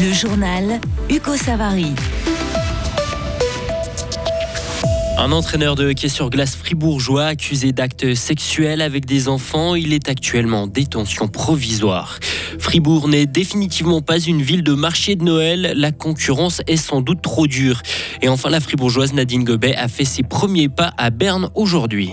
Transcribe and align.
Le 0.00 0.14
journal 0.14 0.80
Hugo 1.10 1.36
Savary. 1.36 1.92
Un 5.18 5.30
entraîneur 5.30 5.74
de 5.74 5.90
hockey 5.90 6.08
sur 6.08 6.30
glace 6.30 6.56
fribourgeois 6.56 7.26
accusé 7.26 7.72
d'actes 7.72 8.14
sexuels 8.14 8.80
avec 8.80 9.04
des 9.04 9.28
enfants, 9.28 9.74
il 9.74 9.92
est 9.92 10.08
actuellement 10.08 10.62
en 10.62 10.66
détention 10.66 11.28
provisoire. 11.28 12.18
Fribourg 12.58 13.08
n'est 13.08 13.26
définitivement 13.26 14.00
pas 14.00 14.18
une 14.18 14.40
ville 14.40 14.62
de 14.62 14.72
marché 14.72 15.16
de 15.16 15.24
Noël, 15.24 15.74
la 15.76 15.92
concurrence 15.92 16.62
est 16.66 16.78
sans 16.78 17.02
doute 17.02 17.20
trop 17.20 17.46
dure. 17.46 17.82
Et 18.22 18.30
enfin, 18.30 18.48
la 18.48 18.60
fribourgeoise 18.60 19.12
Nadine 19.12 19.44
Gobet 19.44 19.76
a 19.76 19.88
fait 19.88 20.06
ses 20.06 20.22
premiers 20.22 20.70
pas 20.70 20.94
à 20.96 21.10
Berne 21.10 21.50
aujourd'hui. 21.54 22.12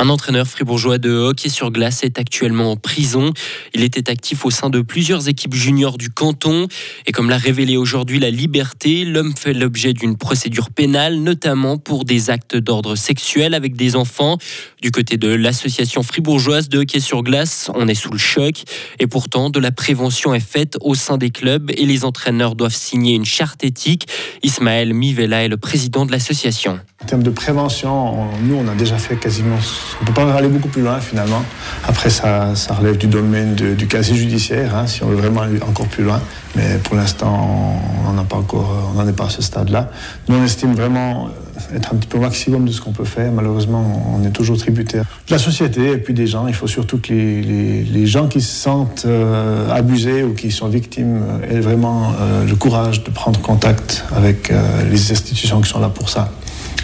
Un 0.00 0.10
entraîneur 0.10 0.46
fribourgeois 0.46 0.98
de 0.98 1.10
hockey 1.10 1.48
sur 1.48 1.72
glace 1.72 2.04
est 2.04 2.20
actuellement 2.20 2.70
en 2.70 2.76
prison. 2.76 3.32
Il 3.74 3.82
était 3.82 4.08
actif 4.10 4.44
au 4.44 4.50
sein 4.50 4.70
de 4.70 4.80
plusieurs 4.80 5.28
équipes 5.28 5.54
juniors 5.54 5.98
du 5.98 6.08
canton. 6.08 6.68
Et 7.06 7.10
comme 7.10 7.28
l'a 7.28 7.36
révélé 7.36 7.76
aujourd'hui 7.76 8.20
la 8.20 8.30
Liberté, 8.30 9.04
l'homme 9.04 9.34
fait 9.36 9.52
l'objet 9.52 9.94
d'une 9.94 10.16
procédure 10.16 10.70
pénale, 10.70 11.16
notamment 11.16 11.78
pour 11.78 12.04
des 12.04 12.30
actes 12.30 12.56
d'ordre 12.56 12.94
sexuel 12.94 13.54
avec 13.54 13.74
des 13.74 13.96
enfants. 13.96 14.38
Du 14.80 14.92
côté 14.92 15.16
de 15.16 15.34
l'association 15.34 16.04
fribourgeoise 16.04 16.68
de 16.68 16.78
hockey 16.78 17.00
sur 17.00 17.24
glace, 17.24 17.68
on 17.74 17.88
est 17.88 17.96
sous 17.96 18.12
le 18.12 18.18
choc. 18.18 18.62
Et 19.00 19.08
pourtant, 19.08 19.50
de 19.50 19.58
la 19.58 19.72
prévention 19.72 20.32
est 20.32 20.38
faite 20.38 20.78
au 20.80 20.94
sein 20.94 21.18
des 21.18 21.30
clubs 21.30 21.72
et 21.72 21.84
les 21.84 22.04
entraîneurs 22.04 22.54
doivent 22.54 22.72
signer 22.72 23.16
une 23.16 23.24
charte 23.24 23.64
éthique. 23.64 24.06
Ismaël 24.44 24.94
Mivela 24.94 25.42
est 25.42 25.48
le 25.48 25.56
président 25.56 26.06
de 26.06 26.12
l'association. 26.12 26.78
En 27.02 27.06
termes 27.06 27.24
de 27.24 27.30
prévention, 27.30 28.28
nous, 28.42 28.54
on 28.54 28.68
a 28.68 28.74
déjà 28.76 28.96
fait 28.96 29.16
quasiment. 29.16 29.58
On 30.00 30.02
ne 30.02 30.06
peut 30.06 30.14
pas 30.14 30.32
aller 30.34 30.48
beaucoup 30.48 30.68
plus 30.68 30.82
loin 30.82 31.00
finalement. 31.00 31.42
Après, 31.86 32.10
ça, 32.10 32.54
relève 32.78 32.96
du 32.96 33.06
domaine 33.06 33.54
du 33.54 33.86
casier 33.86 34.16
judiciaire, 34.16 34.74
hein, 34.76 34.86
si 34.86 35.02
on 35.02 35.08
veut 35.08 35.16
vraiment 35.16 35.42
aller 35.42 35.60
encore 35.62 35.86
plus 35.86 36.04
loin. 36.04 36.20
Mais 36.56 36.78
pour 36.82 36.96
l'instant, 36.96 37.80
on 38.06 38.12
n'en 38.12 39.08
est 39.08 39.12
pas 39.12 39.26
à 39.26 39.30
ce 39.30 39.42
stade-là. 39.42 39.90
Nous, 40.28 40.36
on 40.36 40.44
estime 40.44 40.74
vraiment 40.74 41.28
être 41.74 41.92
un 41.92 41.96
petit 41.96 42.08
peu 42.08 42.18
au 42.18 42.20
maximum 42.20 42.66
de 42.66 42.72
ce 42.72 42.80
qu'on 42.80 42.92
peut 42.92 43.04
faire. 43.04 43.30
Malheureusement, 43.32 44.14
on 44.14 44.24
est 44.24 44.30
toujours 44.30 44.56
tributaire 44.56 45.04
de 45.26 45.32
la 45.32 45.38
société 45.38 45.92
et 45.92 45.98
puis 45.98 46.14
des 46.14 46.26
gens. 46.26 46.46
Il 46.46 46.54
faut 46.54 46.66
surtout 46.66 46.98
que 46.98 47.12
les, 47.12 48.06
gens 48.06 48.28
qui 48.28 48.40
se 48.40 48.54
sentent 48.54 49.04
euh, 49.06 49.70
abusés 49.70 50.22
ou 50.22 50.32
qui 50.32 50.50
sont 50.50 50.68
victimes 50.68 51.22
euh, 51.22 51.56
aient 51.56 51.60
vraiment 51.60 52.12
euh, 52.20 52.46
le 52.46 52.56
courage 52.56 53.04
de 53.04 53.10
prendre 53.10 53.40
contact 53.40 54.04
avec 54.16 54.52
les 54.90 55.12
institutions 55.12 55.60
qui 55.60 55.68
sont 55.68 55.80
là 55.80 55.88
pour 55.88 56.08
ça. 56.08 56.30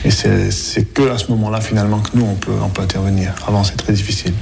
Et 0.04 0.10
c'est 0.10 0.92
que 0.92 1.08
à 1.10 1.18
ce 1.18 1.28
moment-là, 1.28 1.60
finalement, 1.60 2.00
que 2.00 2.16
nous, 2.16 2.26
on 2.26 2.34
peut, 2.34 2.52
on 2.62 2.68
peut 2.68 2.82
intervenir. 2.82 3.34
Avant, 3.46 3.64
c'est 3.64 3.76
très 3.76 3.92
difficile. 3.92 4.34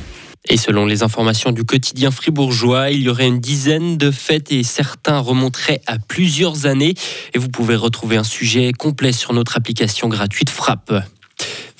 Et 0.49 0.57
selon 0.57 0.87
les 0.87 1.05
informations 1.05 1.53
du 1.53 1.63
quotidien 1.63 2.11
fribourgeois, 2.11 2.91
il 2.91 3.03
y 3.03 3.09
aurait 3.09 3.29
une 3.29 3.39
dizaine 3.39 3.97
de 3.97 4.11
fêtes 4.11 4.51
et 4.51 4.65
certains 4.65 5.21
remonteraient 5.21 5.81
à 5.87 5.99
plusieurs 5.99 6.67
années. 6.67 6.95
Et 7.33 7.39
vous 7.39 7.49
pouvez 7.49 7.77
retrouver 7.77 8.17
un 8.17 8.25
sujet 8.25 8.73
complet 8.73 9.13
sur 9.13 9.33
notre 9.35 9.57
application 9.57 10.09
gratuite 10.09 10.51
Frappe. 10.51 10.93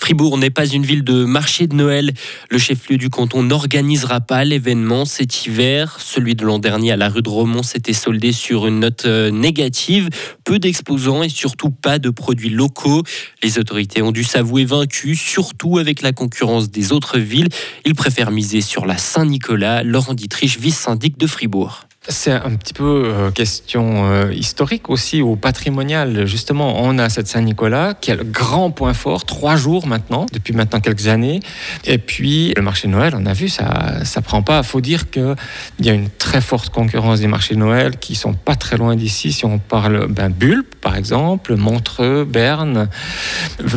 Fribourg 0.03 0.37
n'est 0.37 0.51
pas 0.51 0.67
une 0.67 0.85
ville 0.85 1.05
de 1.05 1.25
marché 1.25 1.69
de 1.69 1.77
Noël. 1.77 2.13
Le 2.51 2.59
chef-lieu 2.59 2.97
du 2.97 3.09
canton 3.09 3.45
n'organisera 3.45 4.21
pas 4.21 4.43
l'événement 4.43 5.05
cet 5.05 5.47
hiver. 5.47 5.99
Celui 6.01 6.35
de 6.35 6.45
l'an 6.45 6.59
dernier 6.59 6.91
à 6.91 6.97
la 6.97 7.09
rue 7.09 7.23
de 7.23 7.29
Romont 7.29 7.63
s'était 7.63 7.93
soldé 7.93 8.33
sur 8.33 8.67
une 8.67 8.81
note 8.81 9.05
euh, 9.05 9.31
négative. 9.31 10.09
Peu 10.43 10.59
d'exposants 10.59 11.23
et 11.23 11.29
surtout 11.29 11.71
pas 11.71 12.01
de 12.01 12.11
produits 12.11 12.51
locaux. 12.51 13.05
Les 13.45 13.61
autorités 13.61 14.03
ont 14.03 14.11
dû 14.11 14.25
s'avouer 14.25 14.65
vaincues, 14.65 15.15
surtout 15.15 15.79
avec 15.79 16.03
la 16.03 16.11
concurrence 16.11 16.69
des 16.69 16.91
autres 16.91 17.21
villes. 17.21 17.51
Ils 17.85 17.95
préfèrent 17.95 18.33
miser 18.33 18.61
sur 18.61 18.87
la 18.87 18.99
Saint-Nicolas. 18.99 19.85
Laurent 19.85 20.15
Dietrich, 20.15 20.59
vice-syndic 20.59 21.17
de 21.17 21.29
Fribourg. 21.29 21.87
C'est 22.09 22.33
un 22.33 22.57
petit 22.57 22.73
peu 22.73 23.05
euh, 23.07 23.31
question 23.31 24.11
euh, 24.11 24.33
historique 24.33 24.91
aussi 24.91 25.23
ou 25.23 25.37
patrimoniale. 25.37 26.27
Justement, 26.27 26.83
on 26.83 26.99
a 26.99 27.09
cette 27.09 27.29
Saint-Nicolas 27.29 27.95
qui 27.95 28.11
a 28.11 28.17
le 28.17 28.25
grand 28.25 28.73
point 28.73 28.93
fort, 28.93 29.25
trois 29.25 29.55
jours 29.55 29.87
maintenant, 29.87 30.27
depuis 30.33 30.53
maintenant 30.53 30.81
quelques 30.81 31.07
années. 31.07 31.39
Et 31.85 31.99
puis, 31.99 32.55
le 32.57 32.63
marché 32.63 32.89
de 32.89 32.93
Noël, 32.93 33.15
on 33.17 33.25
a 33.25 33.33
vu, 33.33 33.49
ça 33.49 34.05
ça 34.05 34.21
prend 34.21 34.43
pas. 34.43 34.59
Il 34.59 34.65
faut 34.65 34.81
dire 34.81 35.11
qu'il 35.11 35.37
y 35.79 35.91
a 35.91 35.93
une 35.93 36.11
très 36.11 36.41
forte 36.41 36.71
concurrence 36.71 37.21
des 37.21 37.29
marchés 37.29 37.55
de 37.55 37.61
Noël 37.61 37.97
qui 37.97 38.17
sont 38.17 38.35
pas 38.35 38.57
très 38.57 38.77
loin 38.77 38.97
d'ici. 38.97 39.33
Si 39.33 39.45
on 39.45 39.61
parle 39.61 40.09
ben, 40.09 40.29
Bulbe, 40.29 40.67
par 40.81 40.97
exemple, 40.97 41.55
Montreux, 41.55 42.25
Berne, 42.25 42.89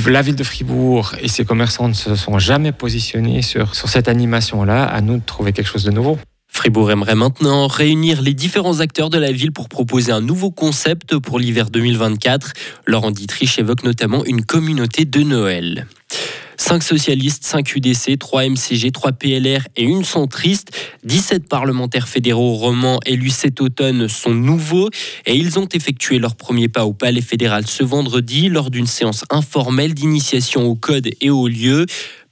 la 0.08 0.22
ville 0.24 0.36
de 0.36 0.44
Fribourg 0.44 1.14
et 1.22 1.28
ses 1.28 1.46
commerçants 1.46 1.90
ne 1.90 1.94
se 1.94 2.16
sont 2.16 2.40
jamais 2.40 2.72
positionnés 2.72 3.44
sur, 3.44 3.76
sur 3.76 3.88
cette 3.88 4.08
animation-là. 4.08 4.84
À 4.84 5.02
nous 5.02 5.18
de 5.18 5.26
trouver 5.26 5.54
quelque 5.54 5.70
chose 5.70 5.84
de 5.84 5.92
nouveau. 5.92 6.18
Fribourg 6.56 6.90
aimerait 6.90 7.16
maintenant 7.16 7.68
réunir 7.68 8.22
les 8.22 8.34
différents 8.34 8.80
acteurs 8.80 9.10
de 9.10 9.18
la 9.18 9.34
ville 9.34 9.52
pour 9.52 9.68
proposer 9.68 10.14
un 10.14 10.22
nouveau 10.22 10.52
concept 10.52 11.18
pour 11.18 11.38
l'hiver 11.38 11.70
2024. 11.70 12.54
Laurent 12.86 13.12
Dietrich 13.12 13.60
évoque 13.60 13.84
notamment 13.84 14.24
une 14.24 14.42
communauté 14.42 15.04
de 15.04 15.22
Noël. 15.22 15.86
5 16.58 16.82
socialistes, 16.82 17.44
5 17.44 17.76
UDC, 17.76 18.18
3 18.18 18.50
MCG, 18.50 18.92
3 18.92 19.12
PLR 19.12 19.68
et 19.76 19.84
une 19.84 20.06
centriste. 20.06 20.72
17 21.04 21.50
parlementaires 21.50 22.08
fédéraux 22.08 22.54
romans 22.54 23.00
élus 23.06 23.32
cet 23.32 23.60
automne 23.60 24.08
sont 24.08 24.34
nouveaux 24.34 24.90
et 25.26 25.36
ils 25.36 25.60
ont 25.60 25.68
effectué 25.74 26.20
leur 26.20 26.36
premier 26.36 26.70
pas 26.70 26.86
au 26.86 26.94
Palais 26.94 27.22
fédéral 27.22 27.68
ce 27.68 27.84
vendredi 27.84 28.48
lors 28.48 28.72
d'une 28.72 28.88
séance 28.88 29.26
informelle 29.30 29.94
d'initiation 29.94 30.64
au 30.64 30.76
code 30.76 31.10
et 31.20 31.30
au 31.30 31.50
lieu. 31.50 31.86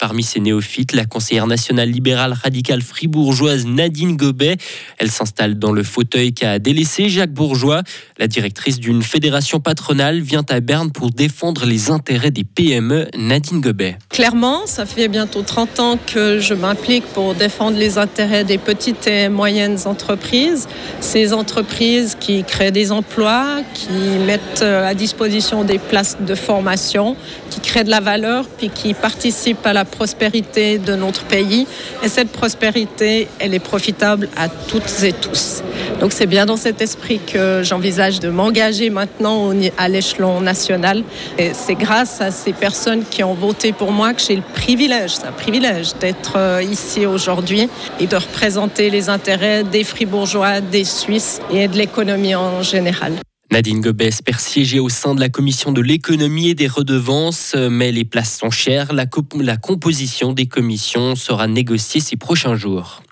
Parmi 0.03 0.21
ces 0.21 0.41
néophytes, 0.41 0.91
la 0.91 1.05
conseillère 1.05 1.47
nationale 1.47 1.89
libérale 1.89 2.33
radicale 2.33 2.81
fribourgeoise 2.81 3.65
Nadine 3.65 4.17
Gobet. 4.17 4.57
Elle 4.97 5.09
s'installe 5.09 5.57
dans 5.57 5.71
le 5.71 5.81
fauteuil 5.81 6.33
qu'a 6.33 6.59
délaissé 6.59 7.07
Jacques 7.07 7.31
Bourgeois. 7.31 7.83
La 8.17 8.27
directrice 8.27 8.81
d'une 8.81 9.01
fédération 9.01 9.61
patronale 9.61 10.19
vient 10.19 10.43
à 10.49 10.59
Berne 10.59 10.91
pour 10.91 11.09
défendre 11.09 11.65
les 11.65 11.89
intérêts 11.89 12.31
des 12.31 12.43
PME. 12.43 13.07
Nadine 13.17 13.61
Gobet. 13.61 13.97
Clairement, 14.09 14.65
ça 14.65 14.85
fait 14.85 15.07
bientôt 15.07 15.41
30 15.41 15.79
ans 15.79 15.97
que 16.05 16.37
je 16.37 16.53
m'implique 16.53 17.05
pour 17.13 17.33
défendre 17.33 17.77
les 17.77 17.97
intérêts 17.97 18.43
des 18.43 18.57
petites 18.57 19.07
et 19.07 19.29
moyennes 19.29 19.77
entreprises. 19.85 20.67
Ces 20.99 21.31
entreprises 21.31 22.17
qui 22.19 22.43
créent 22.43 22.71
des 22.71 22.91
emplois, 22.91 23.61
qui 23.73 24.19
mettent 24.27 24.63
à 24.63 24.93
disposition 24.95 25.63
des 25.63 25.79
places 25.79 26.17
de 26.19 26.35
formation, 26.35 27.15
qui 27.49 27.61
créent 27.61 27.85
de 27.85 27.89
la 27.89 28.01
valeur, 28.01 28.49
puis 28.57 28.69
qui 28.69 28.93
participent 28.93 29.65
à 29.65 29.71
la 29.71 29.85
prospérité 29.95 30.77
de 30.77 30.95
notre 30.95 31.23
pays. 31.23 31.67
Et 32.03 32.09
cette 32.09 32.31
prospérité, 32.31 33.27
elle 33.39 33.53
est 33.53 33.59
profitable 33.59 34.29
à 34.35 34.49
toutes 34.49 35.03
et 35.03 35.13
tous. 35.13 35.63
Donc 35.99 36.11
c'est 36.11 36.25
bien 36.25 36.45
dans 36.45 36.57
cet 36.57 36.81
esprit 36.81 37.19
que 37.19 37.61
j'envisage 37.63 38.19
de 38.19 38.29
m'engager 38.29 38.89
maintenant 38.89 39.51
à 39.77 39.87
l'échelon 39.87 40.41
national. 40.41 41.03
Et 41.37 41.51
c'est 41.53 41.75
grâce 41.75 42.21
à 42.21 42.31
ces 42.31 42.53
personnes 42.53 43.03
qui 43.09 43.23
ont 43.23 43.33
voté 43.33 43.71
pour 43.71 43.91
moi 43.91 44.13
que 44.13 44.21
j'ai 44.21 44.35
le 44.35 44.41
privilège, 44.53 45.15
c'est 45.15 45.27
un 45.27 45.31
privilège 45.31 45.95
d'être 45.99 46.33
euh, 46.37 46.61
ici 46.63 47.05
aujourd'hui 47.05 47.69
et 47.99 48.07
de 48.07 48.15
représenter 48.15 48.89
les 48.89 49.09
intérêts 49.09 49.63
des 49.63 49.83
Fribourgeois, 49.83 50.61
des 50.61 50.85
Suisses 50.85 51.39
et 51.51 51.67
de 51.67 51.77
l'économie 51.77 52.35
en 52.35 52.61
général. 52.61 53.13
Nadine 53.53 53.81
Gobet 53.81 54.07
espère 54.07 54.39
siéger 54.39 54.79
au 54.79 54.89
sein 54.89 55.13
de 55.13 55.19
la 55.19 55.29
commission 55.29 55.71
de 55.71 55.79
l'économie 55.79 56.49
et 56.49 56.55
des 56.55 56.65
redevances, 56.65 57.55
mais 57.55 57.91
les 57.91 58.03
places 58.03 58.39
sont 58.39 58.49
chères. 58.49 58.93
La, 58.93 59.05
la 59.39 59.57
composition 59.57 60.33
des 60.33 60.47
commissions 60.47 61.15
sera 61.15 61.45
négociée 61.45 62.01
ces 62.01 62.15
prochains 62.15 62.55
jours. 62.55 63.03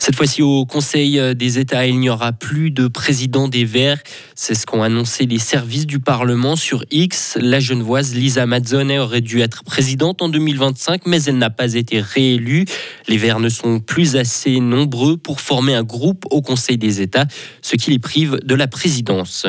Cette 0.00 0.16
fois-ci, 0.16 0.42
au 0.42 0.66
Conseil 0.66 1.36
des 1.36 1.60
États, 1.60 1.86
il 1.86 2.00
n'y 2.00 2.10
aura 2.10 2.32
plus 2.32 2.72
de 2.72 2.88
président 2.88 3.46
des 3.46 3.64
Verts. 3.64 4.00
C'est 4.34 4.56
ce 4.56 4.66
qu'ont 4.66 4.82
annoncé 4.82 5.24
les 5.24 5.38
services 5.38 5.86
du 5.86 6.00
Parlement 6.00 6.56
sur 6.56 6.84
X. 6.90 7.38
La 7.40 7.60
genevoise 7.60 8.12
Lisa 8.12 8.44
Mazzone 8.44 8.90
aurait 8.98 9.20
dû 9.20 9.40
être 9.40 9.62
présidente 9.62 10.20
en 10.20 10.28
2025, 10.28 11.02
mais 11.06 11.22
elle 11.22 11.38
n'a 11.38 11.50
pas 11.50 11.74
été 11.74 12.00
réélue. 12.00 12.64
Les 13.06 13.18
Verts 13.18 13.38
ne 13.38 13.48
sont 13.48 13.78
plus 13.78 14.16
assez 14.16 14.58
nombreux 14.58 15.16
pour 15.16 15.40
former 15.40 15.76
un 15.76 15.84
groupe 15.84 16.24
au 16.30 16.42
Conseil 16.42 16.76
des 16.76 17.00
États, 17.00 17.26
ce 17.62 17.76
qui 17.76 17.92
les 17.92 18.00
prive 18.00 18.40
de 18.42 18.54
la 18.56 18.66
présidence. 18.66 19.46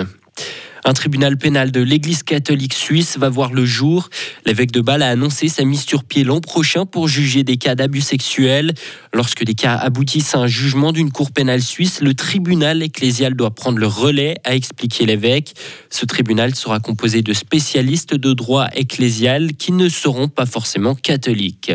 Un 0.88 0.94
tribunal 0.94 1.36
pénal 1.36 1.72
de 1.72 1.82
l'Église 1.82 2.24
catholique 2.24 2.74
suisse 2.74 3.18
va 3.18 3.28
voir 3.28 3.52
le 3.52 3.66
jour. 3.66 4.10
L'évêque 4.46 4.72
de 4.72 4.80
Bâle 4.80 5.04
a 5.04 5.10
annoncé 5.10 5.50
sa 5.50 5.66
mise 5.66 5.86
sur 5.86 6.06
pied 6.06 6.24
l'an 6.24 6.40
prochain 6.40 6.86
pour 6.86 7.10
juger 7.10 7.44
des 7.44 7.58
cas 7.58 7.76
d'abus 7.76 8.00
sexuels. 8.00 8.74
Lorsque 9.12 9.44
des 9.44 9.54
cas 9.54 9.76
aboutissent 9.76 10.34
à 10.34 10.38
un 10.38 10.48
jugement 10.48 10.94
d'une 10.94 11.12
cour 11.12 11.34
pénale 11.34 11.62
suisse, 11.62 12.00
le 12.00 12.14
tribunal 12.14 12.82
ecclésial 12.82 13.34
doit 13.34 13.54
prendre 13.54 13.80
le 13.80 13.88
relais, 13.88 14.38
a 14.46 14.56
expliqué 14.56 15.06
l'évêque. 15.06 15.56
Ce 15.90 16.06
tribunal 16.06 16.56
sera 16.56 16.80
composé 16.80 17.22
de 17.22 17.34
spécialistes 17.34 18.16
de 18.16 18.32
droit 18.32 18.70
ecclésial 18.74 19.56
qui 19.58 19.74
ne 19.74 19.90
seront 19.90 20.30
pas 20.30 20.46
forcément 20.46 20.96
catholiques. 20.96 21.74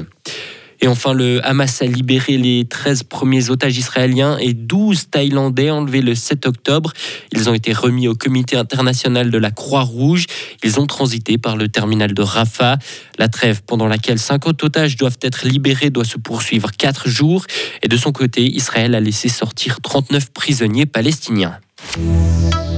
Et 0.83 0.89
enfin, 0.89 1.13
le 1.13 1.41
Hamas 1.47 1.81
a 1.81 1.87
libéré 1.87 2.37
les 2.37 2.65
13 2.65 3.05
premiers 3.05 3.51
otages 3.51 3.79
israéliens 3.79 4.37
et 4.39 4.53
12 4.53 5.11
Thaïlandais 5.11 5.71
enlevés 5.71 6.03
le 6.03 6.17
7 6.17 6.45
octobre. 6.45 6.93
Ils 7.33 7.49
ont 7.49 7.55
été 7.55 7.73
remis 7.73 8.09
au 8.09 8.17
comité 8.17 8.57
international 8.57 9.31
de 9.31 9.39
la 9.39 9.53
Croix-Rouge. 9.53 10.27
Ils 10.65 10.81
ont 10.81 10.89
transité 10.89 11.39
par 11.39 11.57
le 11.57 11.69
terminal 11.69 12.15
de 12.15 12.23
Rafah. 12.23 12.79
La 13.17 13.29
trêve 13.29 13.63
pendant 13.65 13.87
laquelle 13.87 14.19
50 14.19 14.65
otages 14.65 14.97
doivent 14.97 15.19
être 15.23 15.47
libérés 15.47 15.91
doit 15.91 16.05
se 16.05 16.19
poursuivre 16.19 16.73
4 16.77 17.09
jours. 17.09 17.45
Et 17.83 17.89
de 17.89 17.97
son 17.97 18.11
côté, 18.11 18.43
Israël 18.43 18.97
a 18.97 19.01
laissé 19.01 19.29
sortir 19.29 19.81
39 19.81 20.33
prisonniers 20.33 20.87
palestiniens. 20.87 21.61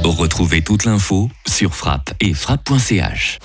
Retrouvez 0.04 0.62
toute 0.62 0.84
l'info 0.84 1.30
sur 1.46 1.74
frappe 1.74 2.12
et 2.20 2.34
frappe.ch. 2.34 3.38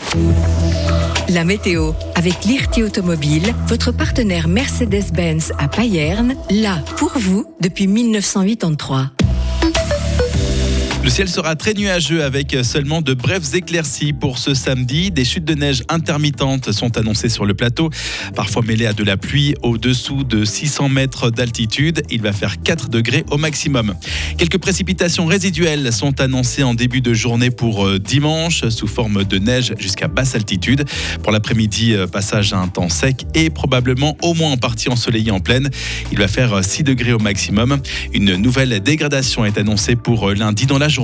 La 1.30 1.44
météo 1.44 1.92
avec 2.16 2.44
l'IRT 2.46 2.84
Automobile, 2.84 3.54
votre 3.68 3.92
partenaire 3.92 4.48
Mercedes-Benz 4.48 5.54
à 5.60 5.68
Payerne, 5.68 6.36
là 6.50 6.80
pour 6.98 7.12
vous 7.20 7.46
depuis 7.62 7.86
1983. 7.86 9.12
Le 11.10 11.16
ciel 11.16 11.28
sera 11.28 11.56
très 11.56 11.74
nuageux 11.74 12.24
avec 12.24 12.56
seulement 12.62 13.02
de 13.02 13.16
brèves 13.16 13.56
éclaircies 13.56 14.14
pour 14.14 14.38
ce 14.38 14.54
samedi. 14.54 15.10
Des 15.10 15.26
chutes 15.26 15.44
de 15.44 15.56
neige 15.56 15.82
intermittentes 15.90 16.72
sont 16.72 17.00
annoncées 17.00 17.30
sur 17.30 17.48
le 17.48 17.56
plateau, 17.56 17.90
parfois 18.36 18.62
mêlées 18.62 18.86
à 18.86 18.94
de 18.94 19.04
la 19.04 19.18
pluie 19.18 19.56
au-dessous 19.64 20.24
de 20.24 20.46
600 20.46 20.88
mètres 20.90 21.32
d'altitude. 21.32 22.04
Il 22.12 22.22
va 22.22 22.32
faire 22.32 22.62
4 22.62 22.90
degrés 22.90 23.26
au 23.32 23.38
maximum. 23.38 23.96
Quelques 24.38 24.60
précipitations 24.60 25.26
résiduelles 25.26 25.92
sont 25.92 26.22
annoncées 26.22 26.62
en 26.62 26.76
début 26.76 27.02
de 27.02 27.16
journée 27.16 27.50
pour 27.50 27.88
euh, 27.88 27.98
dimanche 27.98 28.70
sous 28.70 28.88
forme 28.88 29.24
de 29.24 29.40
neige 29.40 29.74
jusqu'à 29.80 30.08
basse 30.08 30.36
altitude. 30.36 30.86
Pour 31.24 31.32
l'après-midi, 31.32 31.96
euh, 31.96 32.06
passage 32.06 32.54
à 32.54 32.60
un 32.60 32.68
temps 32.68 32.90
sec 32.90 33.26
et 33.34 33.50
probablement 33.50 34.16
au 34.22 34.36
moins 34.36 34.52
en 34.52 34.58
partie 34.58 34.90
ensoleillé 34.90 35.32
en 35.32 35.40
pleine. 35.40 35.72
Il 36.12 36.20
va 36.20 36.28
faire 36.28 36.64
6 36.64 36.84
degrés 36.84 37.14
au 37.14 37.20
maximum. 37.20 37.82
Une 38.14 38.36
nouvelle 38.36 38.80
dégradation 38.80 39.44
est 39.44 39.58
annoncée 39.58 39.96
pour 39.96 40.30
euh, 40.30 40.36
lundi 40.36 40.68
dans 40.68 40.78
la 40.78 40.88
journée. 40.88 40.98